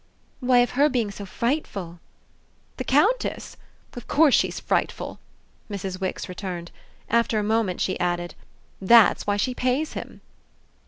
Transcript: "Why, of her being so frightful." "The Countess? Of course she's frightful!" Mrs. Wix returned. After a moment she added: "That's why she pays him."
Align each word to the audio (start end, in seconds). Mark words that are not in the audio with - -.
"Why, 0.39 0.57
of 0.65 0.71
her 0.71 0.89
being 0.89 1.11
so 1.11 1.27
frightful." 1.27 1.99
"The 2.77 2.83
Countess? 2.83 3.55
Of 3.93 4.07
course 4.07 4.33
she's 4.33 4.59
frightful!" 4.59 5.19
Mrs. 5.69 6.01
Wix 6.01 6.27
returned. 6.27 6.71
After 7.07 7.37
a 7.37 7.43
moment 7.43 7.81
she 7.81 7.99
added: 7.99 8.33
"That's 8.81 9.27
why 9.27 9.37
she 9.37 9.53
pays 9.53 9.93
him." 9.93 10.21